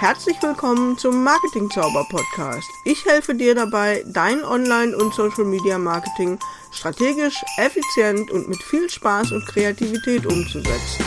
[0.00, 2.70] Herzlich willkommen zum Marketing Zauber Podcast.
[2.86, 6.38] Ich helfe dir dabei, dein Online- und Social Media Marketing
[6.72, 11.04] strategisch, effizient und mit viel Spaß und Kreativität umzusetzen.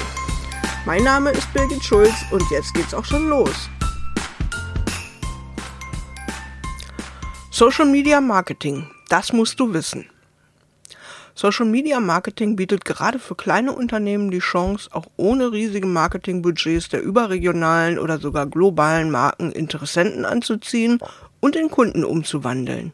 [0.85, 3.67] Mein Name ist Birgit Schulz und jetzt geht's auch schon los.
[7.49, 10.07] Social Media Marketing, das musst du wissen.
[11.35, 17.01] Social Media Marketing bietet gerade für kleine Unternehmen die Chance, auch ohne riesige Marketingbudgets der
[17.01, 20.99] überregionalen oder sogar globalen Marken Interessenten anzuziehen
[21.39, 22.93] und in Kunden umzuwandeln.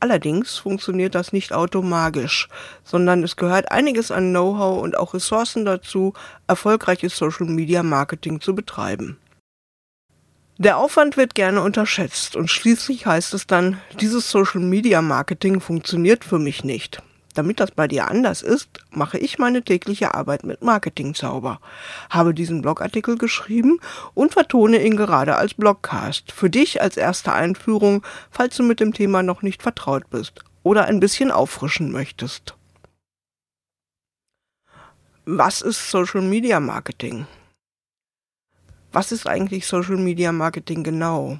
[0.00, 2.48] Allerdings funktioniert das nicht automagisch,
[2.82, 6.14] sondern es gehört einiges an Know-how und auch Ressourcen dazu,
[6.48, 9.18] erfolgreiches Social Media Marketing zu betreiben.
[10.56, 16.24] Der Aufwand wird gerne unterschätzt und schließlich heißt es dann, dieses Social Media Marketing funktioniert
[16.24, 17.00] für mich nicht.
[17.38, 21.60] Damit das bei dir anders ist, mache ich meine tägliche Arbeit mit Marketingzauber,
[22.10, 23.78] habe diesen Blogartikel geschrieben
[24.12, 26.32] und vertone ihn gerade als Blogcast.
[26.32, 30.86] Für dich als erste Einführung, falls du mit dem Thema noch nicht vertraut bist oder
[30.86, 32.56] ein bisschen auffrischen möchtest.
[35.24, 37.28] Was ist Social Media Marketing?
[38.90, 41.38] Was ist eigentlich Social Media Marketing genau?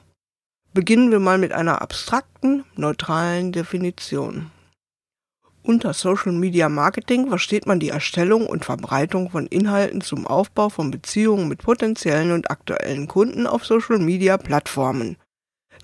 [0.73, 4.53] Beginnen wir mal mit einer abstrakten, neutralen Definition.
[5.69, 10.91] Unter Social Media Marketing versteht man die Erstellung und Verbreitung von Inhalten zum Aufbau von
[10.91, 15.19] Beziehungen mit potenziellen und aktuellen Kunden auf Social Media Plattformen.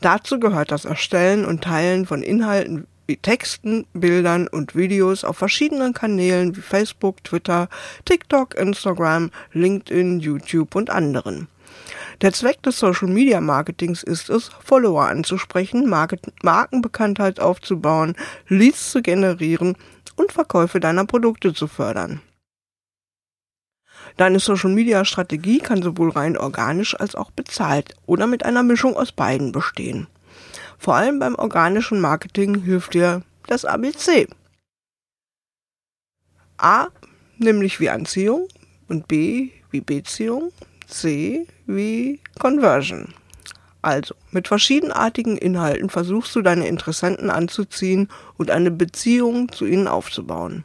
[0.01, 5.93] Dazu gehört das Erstellen und Teilen von Inhalten wie Texten, Bildern und Videos auf verschiedenen
[5.93, 7.69] Kanälen wie Facebook, Twitter,
[8.07, 11.47] TikTok, Instagram, LinkedIn, YouTube und anderen.
[12.21, 18.15] Der Zweck des Social Media Marketings ist es, Follower anzusprechen, Market Markenbekanntheit aufzubauen,
[18.49, 19.77] Leads zu generieren
[20.17, 22.21] und Verkäufe deiner Produkte zu fördern.
[24.17, 28.97] Deine Social Media Strategie kann sowohl rein organisch als auch bezahlt oder mit einer Mischung
[28.97, 30.07] aus beiden bestehen.
[30.79, 34.29] Vor allem beim organischen Marketing hilft dir das ABC.
[36.59, 36.89] A,
[37.39, 38.47] nämlich wie Anziehung
[38.89, 40.53] und B wie Beziehung
[40.87, 43.15] C wie Conversion.
[43.85, 48.09] Also, mit verschiedenartigen Inhalten versuchst du deine Interessenten anzuziehen
[48.39, 50.65] und eine Beziehung zu ihnen aufzubauen.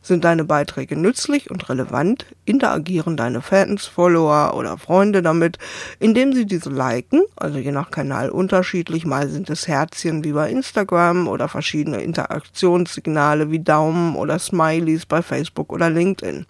[0.00, 5.58] Sind deine Beiträge nützlich und relevant, interagieren deine Fans, Follower oder Freunde damit,
[5.98, 10.48] indem sie diese liken, also je nach Kanal unterschiedlich, mal sind es Herzchen wie bei
[10.48, 16.46] Instagram oder verschiedene Interaktionssignale wie Daumen oder Smileys bei Facebook oder LinkedIn.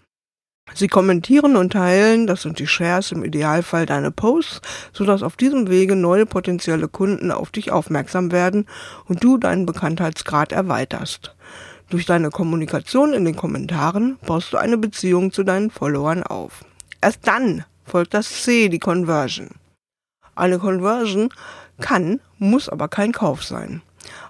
[0.75, 4.61] Sie kommentieren und teilen, das sind die Shares im Idealfall deine Posts,
[4.93, 8.67] sodass auf diesem Wege neue potenzielle Kunden auf dich aufmerksam werden
[9.07, 11.35] und du deinen Bekanntheitsgrad erweiterst.
[11.89, 16.65] Durch deine Kommunikation in den Kommentaren baust du eine Beziehung zu deinen Followern auf.
[17.01, 19.51] Erst dann folgt das C, die Conversion.
[20.35, 21.31] Eine Conversion
[21.81, 23.83] kann, muss aber kein Kauf sein.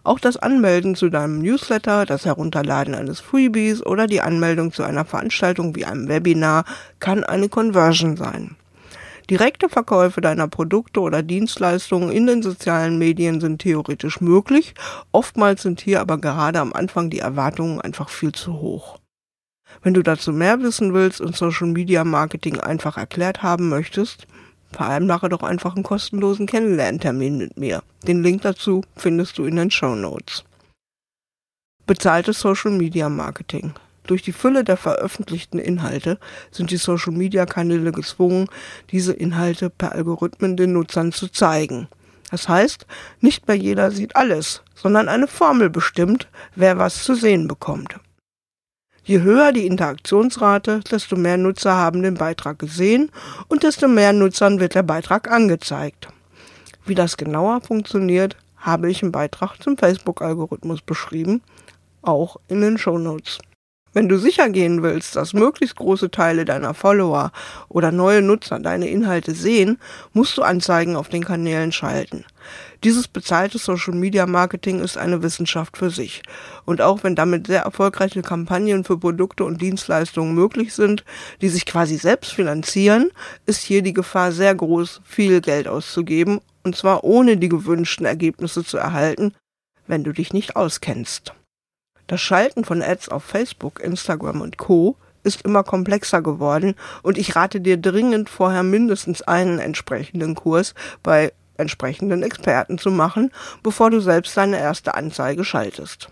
[0.05, 5.05] Auch das Anmelden zu deinem Newsletter, das Herunterladen eines Freebies oder die Anmeldung zu einer
[5.05, 6.65] Veranstaltung wie einem Webinar
[7.01, 8.57] kann eine Conversion sein.
[9.29, 14.75] Direkte Verkäufe deiner Produkte oder Dienstleistungen in den sozialen Medien sind theoretisch möglich,
[15.11, 19.01] oftmals sind hier aber gerade am Anfang die Erwartungen einfach viel zu hoch.
[19.83, 24.29] Wenn du dazu mehr wissen willst und Social Media Marketing einfach erklärt haben möchtest,
[24.73, 27.83] Vereinbare doch einfach einen kostenlosen Kennenlerntermin mit mir.
[28.07, 30.45] Den Link dazu findest du in den Show Notes.
[31.87, 33.73] Bezahltes Social Media Marketing.
[34.07, 36.19] Durch die Fülle der veröffentlichten Inhalte
[36.51, 38.49] sind die Social Media Kanäle gezwungen,
[38.91, 41.89] diese Inhalte per Algorithmen den Nutzern zu zeigen.
[42.31, 42.87] Das heißt,
[43.21, 47.97] nicht mehr jeder sieht alles, sondern eine Formel bestimmt, wer was zu sehen bekommt.
[49.09, 53.13] Je höher die Interaktionsrate, desto mehr Nutzer haben den Beitrag gesehen
[53.47, 56.09] und desto mehr Nutzern wird der Beitrag angezeigt.
[56.87, 61.41] Wie das genauer funktioniert, habe ich im Beitrag zum Facebook-Algorithmus beschrieben,
[62.03, 63.39] auch in den Show Notes.
[63.93, 67.31] Wenn du sicher gehen willst, dass möglichst große Teile deiner Follower
[67.69, 69.79] oder neue Nutzer deine Inhalte sehen,
[70.15, 72.25] musst du Anzeigen auf den Kanälen schalten.
[72.85, 76.23] Dieses bezahlte Social Media Marketing ist eine Wissenschaft für sich.
[76.65, 81.05] Und auch wenn damit sehr erfolgreiche Kampagnen für Produkte und Dienstleistungen möglich sind,
[81.41, 83.11] die sich quasi selbst finanzieren,
[83.47, 88.65] ist hier die Gefahr sehr groß, viel Geld auszugeben, und zwar ohne die gewünschten Ergebnisse
[88.65, 89.35] zu erhalten,
[89.87, 91.33] wenn du dich nicht auskennst.
[92.07, 94.97] Das Schalten von Ads auf Facebook, Instagram und Co.
[95.25, 101.33] ist immer komplexer geworden und ich rate dir dringend vorher mindestens einen entsprechenden Kurs bei
[101.59, 103.33] entsprechenden Experten zu machen,
[103.63, 106.09] bevor du selbst deine erste Anzeige schaltest.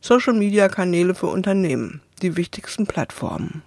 [0.00, 3.62] Social Media Kanäle für Unternehmen, die wichtigsten Plattformen.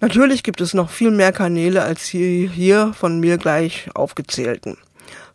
[0.00, 4.78] Natürlich gibt es noch viel mehr Kanäle als hier, hier von mir gleich aufgezählten.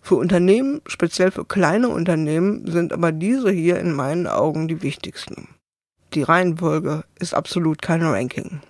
[0.01, 5.47] Für Unternehmen, speziell für kleine Unternehmen, sind aber diese hier in meinen Augen die wichtigsten.
[6.13, 8.61] Die Reihenfolge ist absolut kein Ranking.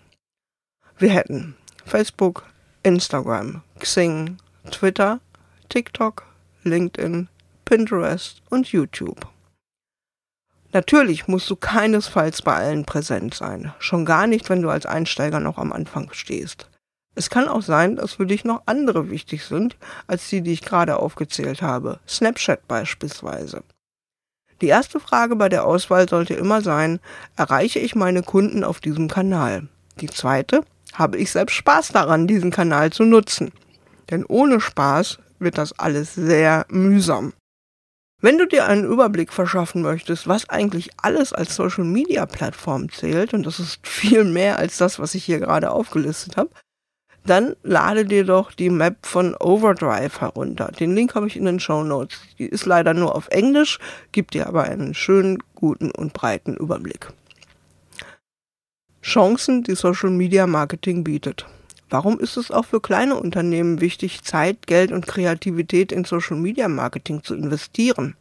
[0.97, 1.55] Wir hätten
[1.85, 2.43] Facebook,
[2.85, 4.37] Instagram, Xing,
[4.69, 5.19] Twitter,
[5.69, 6.23] TikTok,
[6.63, 7.29] LinkedIn,
[7.65, 9.27] Pinterest und YouTube.
[10.71, 15.39] Natürlich musst du keinesfalls bei allen präsent sein, schon gar nicht, wenn du als Einsteiger
[15.39, 16.69] noch am Anfang stehst.
[17.15, 20.61] Es kann auch sein, dass für dich noch andere wichtig sind, als die, die ich
[20.61, 23.63] gerade aufgezählt habe, Snapchat beispielsweise.
[24.61, 26.99] Die erste Frage bei der Auswahl sollte immer sein,
[27.35, 29.69] erreiche ich meine Kunden auf diesem Kanal?
[30.01, 30.63] Die zweite,
[30.97, 33.51] habe ich selbst Spaß daran, diesen Kanal zu nutzen?
[34.09, 37.33] Denn ohne Spaß wird das alles sehr mühsam.
[38.21, 43.33] Wenn du dir einen Überblick verschaffen möchtest, was eigentlich alles als Social Media Plattform zählt,
[43.33, 46.49] und das ist viel mehr als das, was ich hier gerade aufgelistet habe,
[47.25, 50.71] dann lade dir doch die Map von Overdrive herunter.
[50.79, 52.19] Den Link habe ich in den Show Notes.
[52.37, 53.79] Die ist leider nur auf Englisch,
[54.11, 57.09] gibt dir aber einen schönen, guten und breiten Überblick.
[59.05, 61.45] Chancen, die Social Media Marketing bietet.
[61.91, 66.67] Warum ist es auch für kleine Unternehmen wichtig, Zeit, Geld und Kreativität in Social Media
[66.67, 68.17] Marketing zu investieren?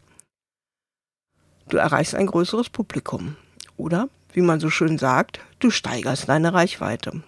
[1.70, 3.36] Du erreichst ein größeres Publikum.
[3.78, 7.22] Oder, wie man so schön sagt, du steigerst deine Reichweite.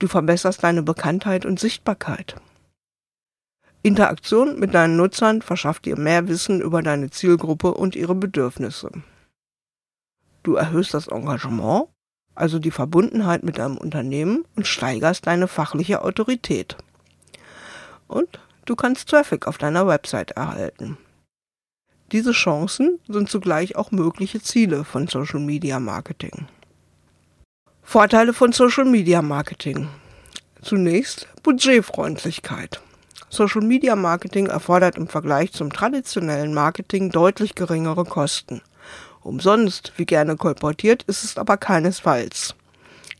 [0.00, 2.34] Du verbesserst deine Bekanntheit und Sichtbarkeit.
[3.82, 8.90] Interaktion mit deinen Nutzern verschafft dir mehr Wissen über deine Zielgruppe und ihre Bedürfnisse.
[10.42, 11.86] Du erhöhst das Engagement
[12.34, 16.76] also die Verbundenheit mit deinem Unternehmen und steigerst deine fachliche Autorität.
[18.08, 20.96] Und du kannst Traffic auf deiner Website erhalten.
[22.12, 26.48] Diese Chancen sind zugleich auch mögliche Ziele von Social Media Marketing.
[27.82, 29.88] Vorteile von Social Media Marketing.
[30.62, 32.80] Zunächst Budgetfreundlichkeit.
[33.28, 38.60] Social Media Marketing erfordert im Vergleich zum traditionellen Marketing deutlich geringere Kosten.
[39.22, 42.54] Umsonst, wie gerne kolportiert, ist es aber keinesfalls.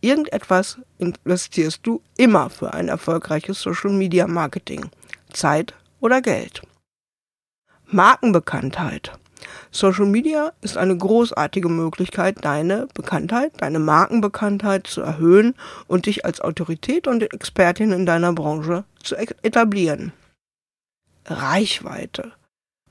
[0.01, 4.91] Irgendetwas investierst du immer für ein erfolgreiches Social Media Marketing.
[5.33, 6.63] Zeit oder Geld.
[7.87, 9.13] Markenbekanntheit.
[9.71, 15.55] Social Media ist eine großartige Möglichkeit, deine Bekanntheit, deine Markenbekanntheit zu erhöhen
[15.87, 20.13] und dich als Autorität und Expertin in deiner Branche zu etablieren.
[21.27, 22.33] Reichweite.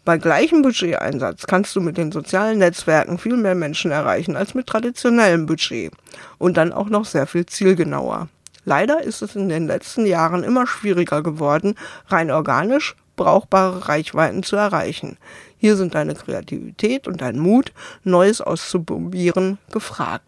[0.10, 4.66] Bei gleichem Budgeteinsatz kannst du mit den sozialen Netzwerken viel mehr Menschen erreichen als mit
[4.66, 5.92] traditionellem Budget
[6.40, 8.28] und dann auch noch sehr viel zielgenauer.
[8.66, 11.76] Leider ist es in den letzten Jahren immer schwieriger geworden,
[12.08, 15.18] rein organisch brauchbare Reichweiten zu erreichen.
[15.60, 17.72] Hier sind deine Kreativität und dein Mut,
[18.04, 20.26] Neues auszuprobieren, gefragt.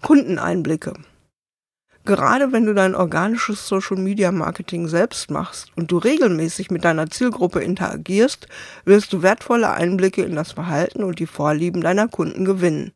[0.00, 0.92] Kundeneinblicke.
[2.04, 7.08] Gerade wenn du dein organisches Social Media Marketing selbst machst und du regelmäßig mit deiner
[7.08, 8.48] Zielgruppe interagierst,
[8.84, 12.92] wirst du wertvolle Einblicke in das Verhalten und die Vorlieben deiner Kunden gewinnen.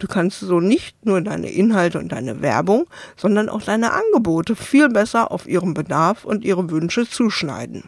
[0.00, 2.86] Du kannst so nicht nur deine Inhalte und deine Werbung,
[3.16, 7.84] sondern auch deine Angebote viel besser auf ihren Bedarf und ihre Wünsche zuschneiden.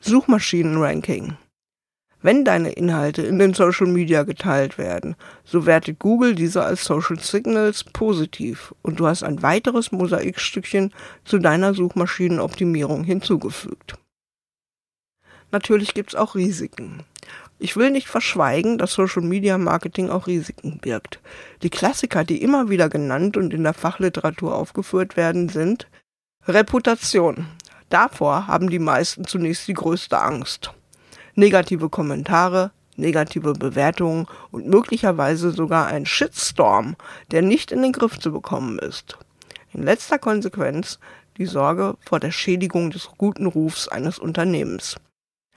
[0.00, 1.36] Suchmaschinenranking.
[2.22, 7.18] Wenn deine Inhalte in den Social Media geteilt werden, so wertet Google diese als Social
[7.18, 13.98] Signals positiv und du hast ein weiteres Mosaikstückchen zu deiner Suchmaschinenoptimierung hinzugefügt.
[15.50, 17.02] Natürlich gibt's auch Risiken.
[17.58, 21.20] Ich will nicht verschweigen, dass Social Media Marketing auch Risiken birgt.
[21.62, 25.88] Die Klassiker, die immer wieder genannt und in der Fachliteratur aufgeführt werden, sind
[26.46, 27.46] Reputation.
[27.88, 30.72] Davor haben die meisten zunächst die größte Angst
[31.34, 36.96] negative Kommentare, negative Bewertungen und möglicherweise sogar ein Shitstorm,
[37.30, 39.18] der nicht in den Griff zu bekommen ist.
[39.72, 40.98] In letzter Konsequenz
[41.38, 44.96] die Sorge vor der Schädigung des guten Rufs eines Unternehmens.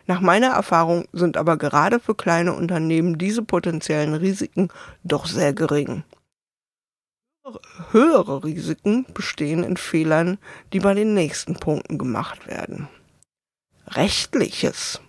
[0.07, 4.69] Nach meiner Erfahrung sind aber gerade für kleine Unternehmen diese potenziellen Risiken
[5.03, 6.03] doch sehr gering.
[7.91, 10.37] Höhere Risiken bestehen in Fehlern,
[10.73, 12.87] die bei den nächsten Punkten gemacht werden.
[13.87, 14.99] Rechtliches.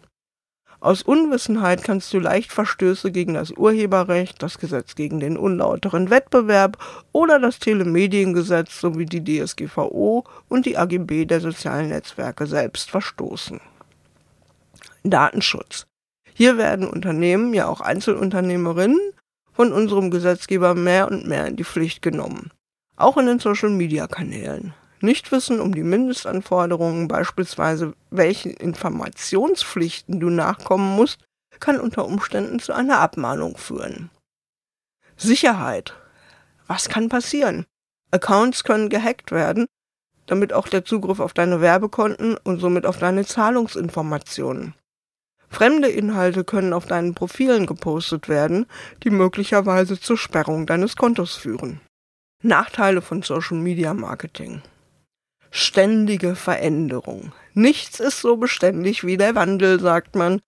[0.86, 6.78] Aus Unwissenheit kannst du leicht Verstöße gegen das Urheberrecht, das Gesetz gegen den unlauteren Wettbewerb
[7.10, 13.60] oder das Telemediengesetz sowie die DSGVO und die AGB der sozialen Netzwerke selbst verstoßen.
[15.02, 15.88] Datenschutz.
[16.32, 19.00] Hier werden Unternehmen, ja auch Einzelunternehmerinnen,
[19.54, 22.52] von unserem Gesetzgeber mehr und mehr in die Pflicht genommen.
[22.94, 24.72] Auch in den Social-Media-Kanälen.
[25.00, 31.18] Nichtwissen um die Mindestanforderungen, beispielsweise welchen Informationspflichten du nachkommen musst,
[31.60, 34.10] kann unter Umständen zu einer Abmahnung führen.
[35.16, 35.94] Sicherheit.
[36.66, 37.64] Was kann passieren?
[38.10, 39.66] Accounts können gehackt werden,
[40.26, 44.74] damit auch der Zugriff auf deine Werbekonten und somit auf deine Zahlungsinformationen.
[45.48, 48.66] Fremde Inhalte können auf deinen Profilen gepostet werden,
[49.04, 51.80] die möglicherweise zur Sperrung deines Kontos führen.
[52.42, 54.62] Nachteile von Social Media Marketing.
[55.58, 57.32] Ständige Veränderung.
[57.54, 60.42] Nichts ist so beständig wie der Wandel, sagt man.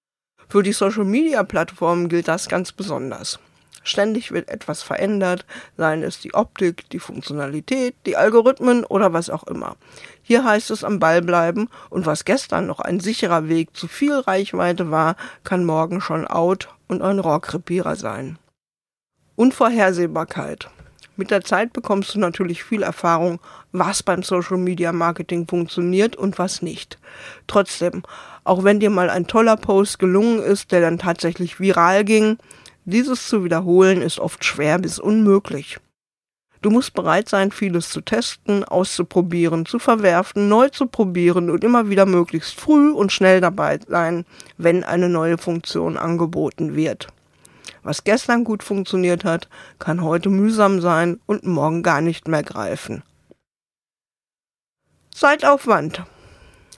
[0.50, 3.38] Für die Social Media Plattformen gilt das ganz besonders.
[3.82, 5.46] Ständig wird etwas verändert,
[5.78, 9.76] seien es die Optik, die Funktionalität, die Algorithmen oder was auch immer.
[10.20, 14.12] Hier heißt es am Ball bleiben und was gestern noch ein sicherer Weg zu viel
[14.12, 18.38] Reichweite war, kann morgen schon out und ein Rohrkrepierer sein.
[19.36, 20.68] Unvorhersehbarkeit.
[21.18, 23.40] Mit der Zeit bekommst du natürlich viel Erfahrung,
[23.72, 26.96] was beim Social Media Marketing funktioniert und was nicht.
[27.48, 28.04] Trotzdem,
[28.44, 32.38] auch wenn dir mal ein toller Post gelungen ist, der dann tatsächlich viral ging,
[32.84, 35.80] dieses zu wiederholen ist oft schwer bis unmöglich.
[36.62, 41.90] Du musst bereit sein, vieles zu testen, auszuprobieren, zu verwerfen, neu zu probieren und immer
[41.90, 44.24] wieder möglichst früh und schnell dabei sein,
[44.56, 47.08] wenn eine neue Funktion angeboten wird.
[47.88, 53.02] Was gestern gut funktioniert hat, kann heute mühsam sein und morgen gar nicht mehr greifen.
[55.14, 56.02] Zeitaufwand.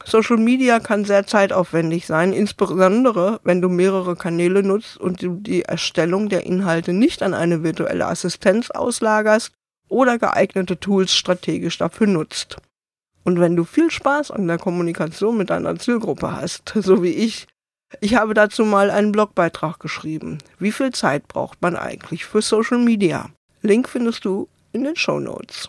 [0.05, 5.63] Social Media kann sehr zeitaufwendig sein, insbesondere wenn du mehrere Kanäle nutzt und du die
[5.63, 9.51] Erstellung der Inhalte nicht an eine virtuelle Assistenz auslagerst
[9.89, 12.59] oder geeignete Tools strategisch dafür nutzt.
[13.25, 17.49] Und wenn du viel Spaß an der Kommunikation mit deiner Zielgruppe hast, so wie ich,
[18.01, 20.39] ich habe dazu mal einen Blogbeitrag geschrieben.
[20.59, 23.31] Wie viel Zeit braucht man eigentlich für Social Media?
[23.63, 25.69] Link findest du in den Show Notes.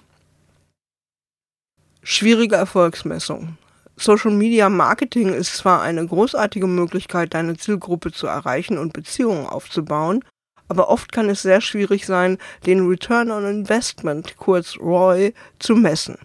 [2.03, 3.57] Schwierige Erfolgsmessung.
[3.97, 10.23] Social Media Marketing ist zwar eine großartige Möglichkeit, deine Zielgruppe zu erreichen und Beziehungen aufzubauen,
[10.67, 16.17] aber oft kann es sehr schwierig sein, den Return on Investment, kurz ROI, zu messen.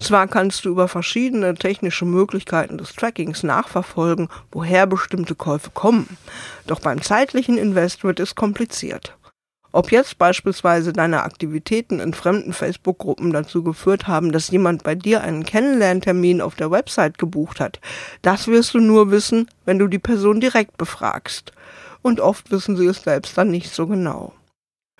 [0.00, 6.16] Zwar kannst du über verschiedene technische Möglichkeiten des Trackings nachverfolgen, woher bestimmte Käufe kommen,
[6.66, 9.16] doch beim zeitlichen Invest wird es kompliziert.
[9.74, 15.22] Ob jetzt beispielsweise deine Aktivitäten in fremden Facebook-Gruppen dazu geführt haben, dass jemand bei dir
[15.22, 17.80] einen Kennenlerntermin auf der Website gebucht hat,
[18.22, 21.52] das wirst du nur wissen, wenn du die Person direkt befragst.
[22.02, 24.32] Und oft wissen sie es selbst dann nicht so genau.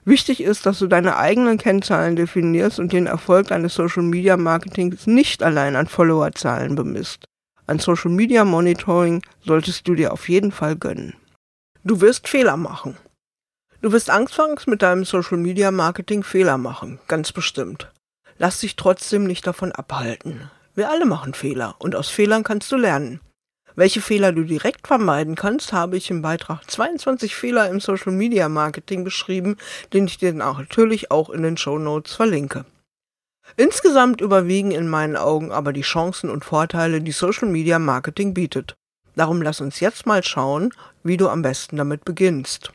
[0.05, 5.07] Wichtig ist, dass du deine eigenen Kennzahlen definierst und den Erfolg deines Social Media Marketings
[5.07, 7.25] nicht allein an Followerzahlen bemisst.
[7.67, 11.15] Ein Social Media Monitoring solltest du dir auf jeden Fall gönnen.
[11.83, 12.97] Du wirst Fehler machen.
[13.81, 17.91] Du wirst anfangs mit deinem Social Media Marketing Fehler machen, ganz bestimmt.
[18.37, 20.51] Lass dich trotzdem nicht davon abhalten.
[20.75, 23.21] Wir alle machen Fehler und aus Fehlern kannst du lernen.
[23.77, 28.49] Welche Fehler du direkt vermeiden kannst, habe ich im Beitrag 22 Fehler im Social Media
[28.49, 29.57] Marketing beschrieben,
[29.93, 32.65] den ich dir natürlich auch in den Show Notes verlinke.
[33.57, 38.75] Insgesamt überwiegen in meinen Augen aber die Chancen und Vorteile, die Social Media Marketing bietet.
[39.17, 42.73] Darum lass uns jetzt mal schauen, wie du am besten damit beginnst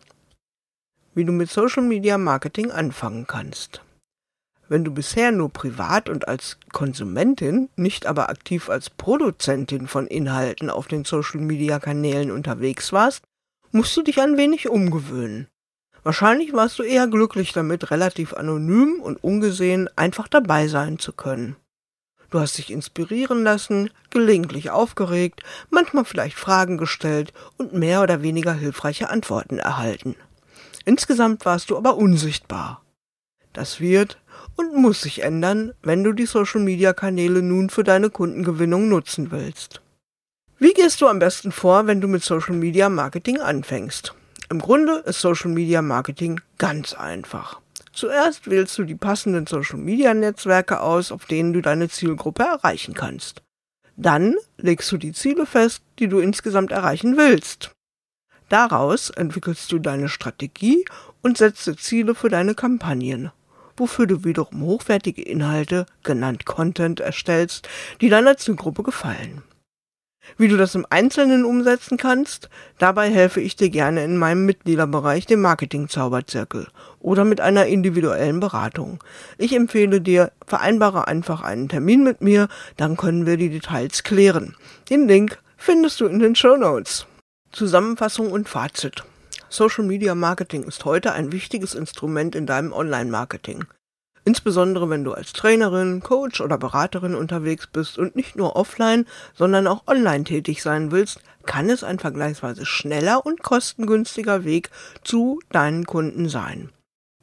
[1.19, 3.81] wie du mit Social Media Marketing anfangen kannst.
[4.69, 10.69] Wenn du bisher nur privat und als Konsumentin, nicht aber aktiv als Produzentin von Inhalten
[10.69, 13.23] auf den Social Media Kanälen unterwegs warst,
[13.71, 15.47] musst du dich ein wenig umgewöhnen.
[16.03, 21.55] Wahrscheinlich warst du eher glücklich damit, relativ anonym und ungesehen einfach dabei sein zu können.
[22.29, 28.53] Du hast dich inspirieren lassen, gelegentlich aufgeregt, manchmal vielleicht Fragen gestellt und mehr oder weniger
[28.53, 30.15] hilfreiche Antworten erhalten.
[30.85, 32.83] Insgesamt warst du aber unsichtbar.
[33.53, 34.19] Das wird
[34.59, 39.81] und muss sich ändern, wenn du die Social-Media-Kanäle nun für deine Kundengewinnung nutzen willst.
[40.57, 44.13] Wie gehst du am besten vor, wenn du mit Social-Media-Marketing anfängst?
[44.49, 47.61] Im Grunde ist Social-Media-Marketing ganz einfach.
[47.93, 53.41] Zuerst wählst du die passenden Social-Media-Netzwerke aus, auf denen du deine Zielgruppe erreichen kannst.
[53.95, 57.71] Dann legst du die Ziele fest, die du insgesamt erreichen willst.
[58.49, 60.83] Daraus entwickelst du deine Strategie
[61.21, 63.31] und setzt Ziele für deine Kampagnen,
[63.79, 67.67] wofür du wiederum hochwertige Inhalte, genannt Content, erstellst,
[68.01, 69.43] die deiner Zielgruppe gefallen.
[70.37, 75.25] Wie du das im Einzelnen umsetzen kannst, dabei helfe ich dir gerne in meinem Mitgliederbereich,
[75.25, 76.67] dem Marketing-Zauberzirkel,
[76.99, 79.03] oder mit einer individuellen Beratung.
[79.37, 84.55] Ich empfehle dir, vereinbare einfach einen Termin mit mir, dann können wir die Details klären.
[84.89, 87.05] Den Link findest du in den Show Notes.
[87.51, 89.03] Zusammenfassung und Fazit.
[89.51, 93.65] Social Media Marketing ist heute ein wichtiges Instrument in deinem Online-Marketing.
[94.23, 99.65] Insbesondere wenn du als Trainerin, Coach oder Beraterin unterwegs bist und nicht nur offline, sondern
[99.65, 104.69] auch online tätig sein willst, kann es ein vergleichsweise schneller und kostengünstiger Weg
[105.03, 106.69] zu deinen Kunden sein.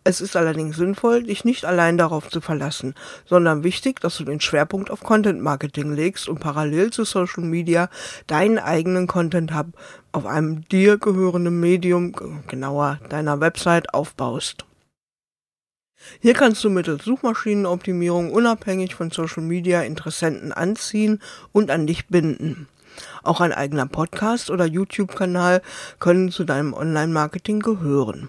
[0.08, 2.94] Es ist allerdings sinnvoll, dich nicht allein darauf zu verlassen,
[3.24, 7.90] sondern wichtig, dass du den Schwerpunkt auf Content Marketing legst und parallel zu Social Media
[8.28, 9.66] deinen eigenen Content Hub
[10.12, 12.12] auf einem dir gehörenden Medium,
[12.46, 14.64] genauer deiner Website, aufbaust.
[16.20, 21.20] Hier kannst du mittels Suchmaschinenoptimierung unabhängig von Social Media Interessenten anziehen
[21.50, 22.68] und an dich binden.
[23.24, 25.62] Auch ein eigener Podcast oder YouTube-Kanal
[25.98, 28.28] können zu deinem Online-Marketing gehören.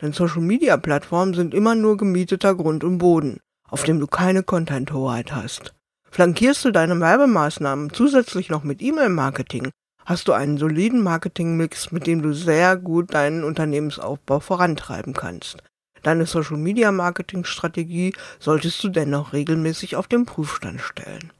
[0.00, 5.74] Denn Social-Media-Plattformen sind immer nur gemieteter Grund und Boden, auf dem du keine Content-Hoheit hast.
[6.10, 9.70] Flankierst du deine Werbemaßnahmen zusätzlich noch mit E-Mail-Marketing,
[10.06, 15.58] hast du einen soliden Marketing-Mix, mit dem du sehr gut deinen Unternehmensaufbau vorantreiben kannst.
[16.02, 21.32] Deine Social-Media-Marketing-Strategie solltest du dennoch regelmäßig auf den Prüfstand stellen.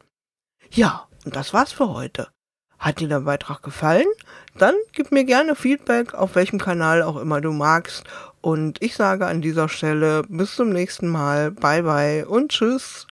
[0.70, 2.28] Ja, und das war's für heute.
[2.78, 4.06] Hat dir der Beitrag gefallen?
[4.56, 8.04] Dann gib mir gerne Feedback, auf welchem Kanal auch immer du magst.
[8.48, 11.50] Und ich sage an dieser Stelle bis zum nächsten Mal.
[11.50, 13.06] Bye bye und tschüss.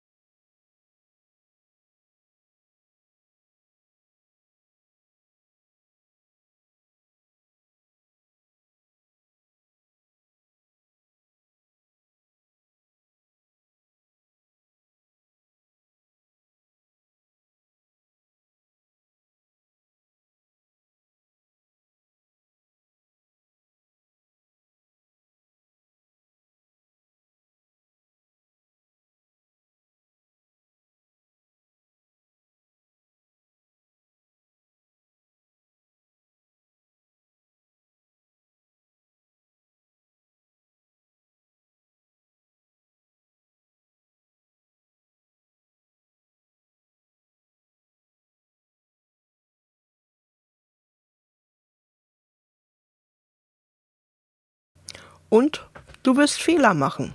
[55.33, 55.67] Und
[56.03, 57.15] du wirst Fehler machen.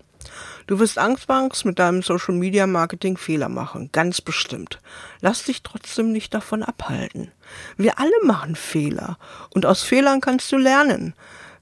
[0.65, 4.79] Du wirst angstbangs mit deinem Social Media Marketing Fehler machen, ganz bestimmt.
[5.21, 7.31] Lass dich trotzdem nicht davon abhalten.
[7.77, 9.19] Wir alle machen Fehler
[9.51, 11.13] und aus Fehlern kannst du lernen.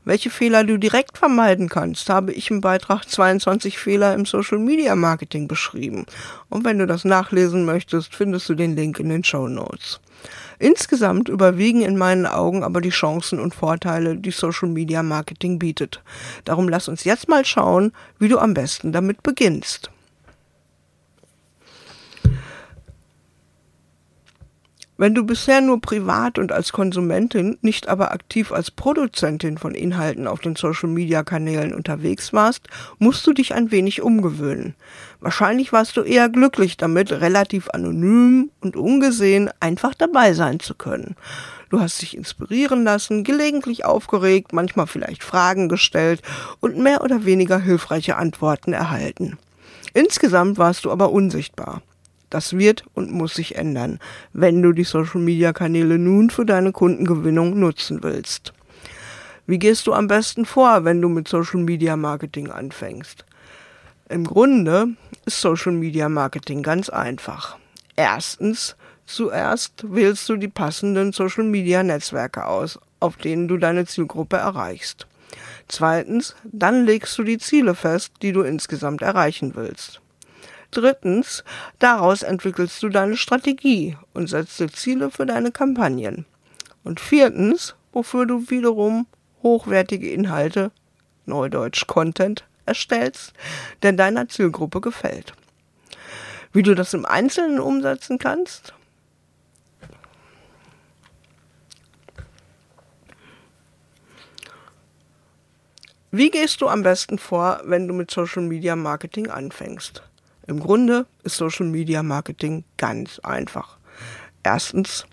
[0.06, 4.96] Welche Fehler du direkt vermeiden kannst, habe ich im Beitrag 22 Fehler im Social Media
[4.96, 6.06] Marketing beschrieben.
[6.48, 10.00] Und wenn du das nachlesen möchtest, findest du den Link in den Show Notes.
[10.60, 16.04] Insgesamt überwiegen in meinen Augen aber die Chancen und Vorteile, die Social Media Marketing bietet.
[16.44, 19.90] Darum lass uns jetzt mal schauen, wie du am besten damit beginnst.
[24.98, 30.26] Wenn du bisher nur privat und als Konsumentin, nicht aber aktiv als Produzentin von Inhalten
[30.26, 34.74] auf den Social-Media-Kanälen unterwegs warst, musst du dich ein wenig umgewöhnen.
[35.20, 41.18] Wahrscheinlich warst du eher glücklich damit, relativ anonym und ungesehen einfach dabei sein zu können.
[41.70, 46.22] Du hast dich inspirieren lassen, gelegentlich aufgeregt, manchmal vielleicht Fragen gestellt
[46.62, 49.38] und mehr oder weniger hilfreiche Antworten erhalten.
[49.94, 51.82] Insgesamt warst du aber unsichtbar.
[52.30, 54.00] Das wird und muss sich ändern,
[54.34, 58.54] wenn du die Social-Media-Kanäle nun für deine Kundengewinnung nutzen willst.
[59.48, 63.26] Wie gehst du am besten vor, wenn du mit Social-Media-Marketing anfängst?
[64.10, 64.90] Im Grunde
[65.26, 67.58] ist Social-Media-Marketing ganz einfach.
[67.96, 75.08] Erstens, zuerst wählst du die passenden Social-Media-Netzwerke aus, auf denen du deine Zielgruppe erreichst.
[75.68, 80.02] Zweitens, dann legst du die Ziele fest, die du insgesamt erreichen willst.
[80.76, 81.46] Drittens,
[81.80, 86.26] daraus entwickelst du deine Strategie und setzt dir Ziele für deine Kampagnen.
[86.84, 89.08] Und viertens, wofür du wiederum
[89.42, 90.72] hochwertige Inhalte,
[91.26, 93.32] Neudeutsch Content, erstellst,
[93.84, 95.34] der deiner Zielgruppe gefällt.
[96.52, 98.74] Wie du das im Einzelnen umsetzen kannst?
[106.12, 110.04] Wie gehst du am besten vor, wenn du mit Social Media Marketing anfängst?
[110.48, 113.78] Im Grunde ist Social Media Marketing ganz einfach.
[114.44, 115.08] Erstens,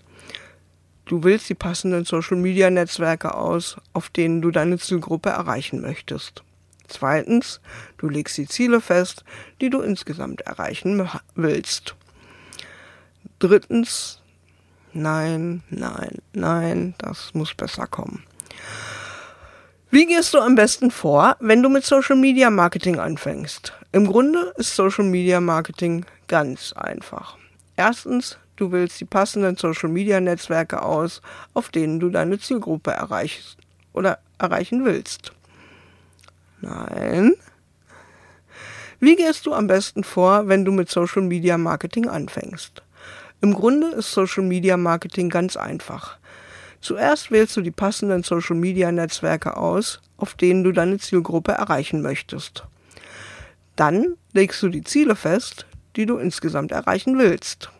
[1.05, 6.43] du wählst die passenden Social Media Netzwerke aus, auf denen du deine Zielgruppe erreichen möchtest.
[6.87, 7.61] Zweitens,
[7.97, 9.23] du legst die Ziele fest,
[9.59, 11.95] die du insgesamt erreichen willst.
[13.39, 14.21] Drittens,
[14.93, 18.23] nein, nein, nein, das muss besser kommen.
[19.93, 23.73] Wie gehst du am besten vor, wenn du mit Social Media Marketing anfängst?
[23.91, 27.37] Im Grunde ist Social Media Marketing ganz einfach.
[27.75, 31.21] Erstens, du wählst die passenden Social Media Netzwerke aus,
[31.53, 33.57] auf denen du deine Zielgruppe erreichst
[33.93, 35.31] oder erreichen willst.
[36.61, 37.35] Nein.
[38.99, 42.81] Wie gehst du am besten vor, wenn du mit Social Media Marketing anfängst?
[43.41, 46.17] Im Grunde ist Social Media Marketing ganz einfach.
[46.83, 52.65] Zuerst wählst du die passenden Social-Media-Netzwerke aus, auf denen du deine Zielgruppe erreichen möchtest.
[53.77, 55.65] Dann legst du die Ziele fest,
[55.95, 57.71] die du insgesamt erreichen willst.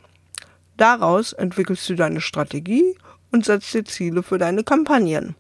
[0.78, 2.96] Daraus entwickelst du deine Strategie
[3.34, 5.36] und setzt dir Ziele für deine Kampagnen,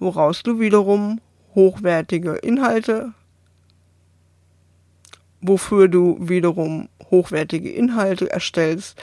[0.00, 1.20] woraus du wiederum
[1.54, 3.12] hochwertige Inhalte,
[5.40, 9.00] wofür du wiederum hochwertige Inhalte erstellst,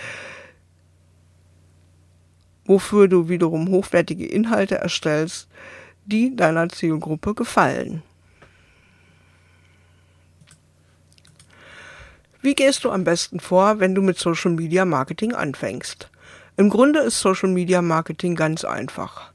[2.65, 5.47] wofür du wiederum hochwertige Inhalte erstellst,
[6.05, 8.03] die deiner Zielgruppe gefallen.
[12.41, 16.11] Wie gehst du am besten vor, wenn du mit Social Media Marketing anfängst?
[16.57, 19.31] Im Grunde ist Social Media Marketing ganz einfach.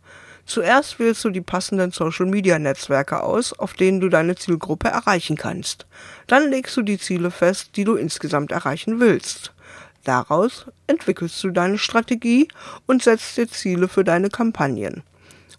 [0.47, 5.37] Zuerst wählst du die passenden Social Media Netzwerke aus, auf denen du deine Zielgruppe erreichen
[5.37, 5.87] kannst.
[6.27, 9.53] Dann legst du die Ziele fest, die du insgesamt erreichen willst.
[10.05, 12.49] Daraus entwickelst du deine Strategie
[12.87, 15.03] und setzt dir Ziele für deine Kampagnen,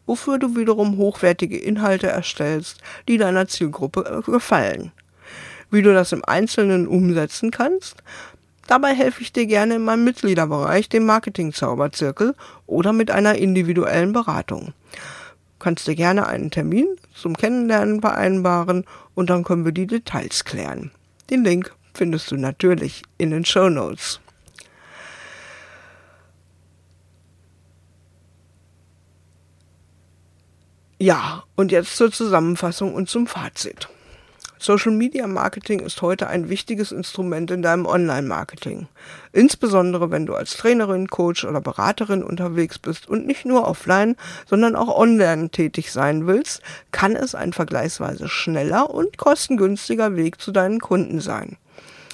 [0.06, 4.92] wofür du wiederum hochwertige Inhalte erstellst, die deiner Zielgruppe gefallen.
[5.70, 8.04] Wie du das im Einzelnen umsetzen kannst,
[8.68, 14.74] dabei helfe ich dir gerne in meinem Mitgliederbereich, dem Marketing-Zauberzirkel oder mit einer individuellen Beratung.
[14.92, 20.44] Du kannst dir gerne einen Termin zum Kennenlernen vereinbaren und dann können wir die Details
[20.44, 20.90] klären.
[21.30, 24.20] Den Link findest du natürlich in den Show Notes.
[31.02, 33.90] Ja, und jetzt zur Zusammenfassung und zum Fazit.
[34.60, 38.88] Social Media Marketing ist heute ein wichtiges Instrument in deinem Online-Marketing.
[39.34, 44.16] Insbesondere wenn du als Trainerin, Coach oder Beraterin unterwegs bist und nicht nur offline,
[44.48, 46.62] sondern auch online tätig sein willst,
[46.92, 51.58] kann es ein vergleichsweise schneller und kostengünstiger Weg zu deinen Kunden sein.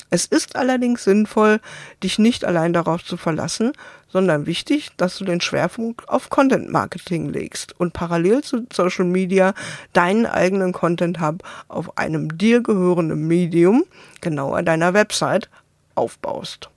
[0.09, 1.59] Es ist allerdings sinnvoll,
[2.01, 3.73] dich nicht allein darauf zu verlassen,
[4.09, 9.53] sondern wichtig, dass du den Schwerpunkt auf Content Marketing legst und parallel zu Social Media
[9.93, 13.83] deinen eigenen Content Hub auf einem dir gehörenden Medium,
[14.21, 15.49] genauer deiner Website,
[15.95, 16.69] aufbaust.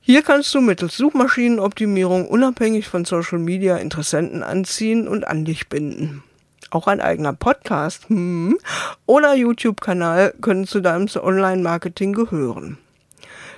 [0.00, 6.22] Hier kannst du mittels Suchmaschinenoptimierung unabhängig von Social Media Interessenten anziehen und an dich binden.
[6.70, 8.58] Auch ein eigener Podcast hm,
[9.06, 12.76] oder YouTube-Kanal können zu deinem Online-Marketing gehören.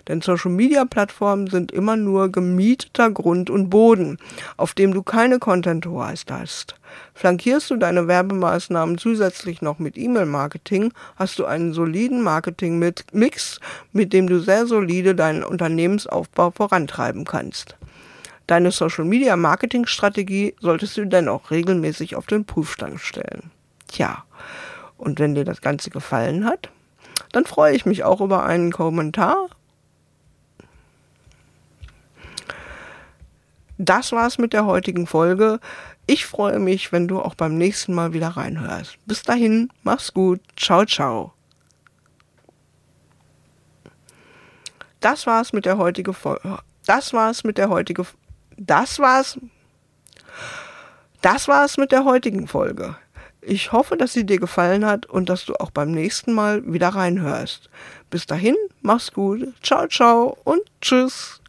[0.09, 4.19] Denn Social-Media-Plattformen sind immer nur gemieteter Grund und Boden,
[4.57, 6.77] auf dem du keine Content-Hoheit hast.
[7.14, 13.61] Flankierst du deine Werbemaßnahmen zusätzlich noch mit E-Mail-Marketing, hast du einen soliden Marketing-Mix,
[13.92, 17.77] mit dem du sehr solide deinen Unternehmensaufbau vorantreiben kannst.
[18.47, 23.51] Deine Social-Media-Marketing-Strategie solltest du dennoch regelmäßig auf den Prüfstand stellen.
[23.88, 24.25] Tja,
[24.97, 26.71] und wenn dir das Ganze gefallen hat,
[27.33, 29.49] dann freue ich mich auch über einen Kommentar
[33.78, 35.60] Das war's mit der heutigen Folge.
[36.06, 38.96] Ich freue mich, wenn du auch beim nächsten Mal wieder reinhörst.
[39.06, 40.40] Bis dahin, mach's gut.
[40.56, 41.32] Ciao, ciao.
[45.00, 46.58] Das war's mit der heutigen Folge.
[46.86, 48.06] Das war's mit der heutigen
[48.56, 49.38] Das war's.
[51.20, 52.96] Das war's mit der heutigen Folge.
[53.40, 56.88] Ich hoffe, dass sie dir gefallen hat und dass du auch beim nächsten Mal wieder
[56.88, 57.70] reinhörst.
[58.10, 59.52] Bis dahin, mach's gut.
[59.62, 61.40] Ciao, ciao und tschüss.